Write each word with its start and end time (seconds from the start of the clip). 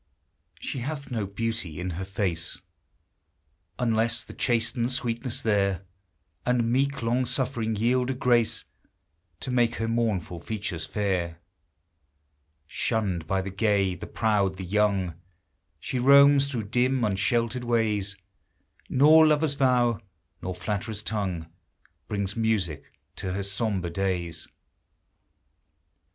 She 0.59 0.79
hath 0.79 1.11
no 1.11 1.27
beauty 1.27 1.79
in 1.79 1.91
her 1.91 2.05
face 2.05 2.59
Unless 3.77 4.23
the 4.23 4.33
chastened 4.33 4.91
sweetness 4.91 5.43
there, 5.43 5.83
And 6.43 6.71
meek 6.71 7.03
long 7.03 7.27
suffering, 7.27 7.75
yield 7.75 8.09
a 8.09 8.15
grace 8.15 8.65
To 9.41 9.51
make 9.51 9.75
her 9.75 9.87
mournful 9.87 10.39
features 10.39 10.87
fair:— 10.87 11.37
Shunned 12.65 13.27
by 13.27 13.43
the 13.43 13.51
gay, 13.51 13.93
the 13.93 14.07
proud, 14.07 14.55
the 14.55 14.65
young, 14.65 15.21
She 15.79 15.99
roams 15.99 16.49
through 16.49 16.69
dim, 16.69 17.03
unsheltered 17.03 17.63
ways; 17.63 18.17
Nor 18.89 19.27
lover's 19.27 19.53
vow, 19.53 19.99
nor 20.41 20.55
flatterer's 20.55 21.03
tongue 21.03 21.45
Brings 22.07 22.35
music 22.35 22.91
to 23.17 23.33
her 23.33 23.43
sombre 23.43 23.91
days;—• 23.91 24.35
SU 24.39 24.47
THE 24.47 24.49
HIGHER 24.49 24.49
LIFE. 24.49 26.07